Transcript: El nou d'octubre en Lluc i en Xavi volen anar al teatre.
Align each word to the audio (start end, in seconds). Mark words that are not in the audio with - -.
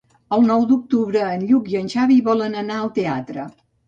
El 0.35 0.45
nou 0.51 0.61
d'octubre 0.69 1.25
en 1.33 1.43
Lluc 1.51 1.69
i 1.73 1.77
en 1.79 1.91
Xavi 1.95 2.17
volen 2.31 2.57
anar 2.63 2.79
al 2.85 2.91
teatre. 2.97 3.45